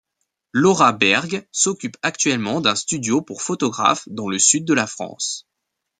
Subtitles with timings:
[0.51, 5.47] Laura Berg s'occupe actuellement d'un studio pour photographes dans le sud de la France.